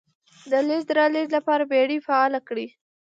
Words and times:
د 0.51 0.53
لېږد 0.67 0.89
رالېږد 0.97 1.31
لپاره 1.37 1.63
بېړۍ 1.71 1.97
فعالې 2.07 2.39
کړې. 2.47 2.67